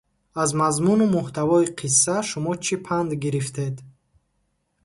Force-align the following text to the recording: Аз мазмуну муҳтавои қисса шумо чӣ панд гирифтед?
Аз 0.41 0.49
мазмуну 0.59 1.05
муҳтавои 1.17 1.71
қисса 1.79 2.17
шумо 2.29 2.53
чӣ 2.65 2.75
панд 2.85 3.11
гирифтед? 3.23 3.75